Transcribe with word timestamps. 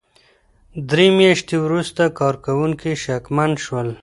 درې 0.89 1.07
مياشتې 1.17 1.55
وروسته 1.65 2.03
کارکوونکي 2.19 2.91
شکمن 3.03 3.51
شول. 3.63 3.89